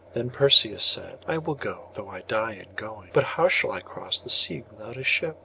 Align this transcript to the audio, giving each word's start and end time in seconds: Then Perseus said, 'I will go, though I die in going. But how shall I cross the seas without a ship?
Then 0.13 0.31
Perseus 0.31 0.83
said, 0.83 1.19
'I 1.27 1.37
will 1.37 1.53
go, 1.53 1.89
though 1.93 2.09
I 2.09 2.21
die 2.21 2.53
in 2.53 2.73
going. 2.75 3.11
But 3.13 3.23
how 3.37 3.47
shall 3.47 3.71
I 3.71 3.81
cross 3.81 4.19
the 4.19 4.31
seas 4.31 4.63
without 4.71 4.97
a 4.97 5.03
ship? 5.03 5.37